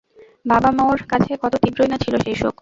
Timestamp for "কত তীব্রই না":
1.43-1.97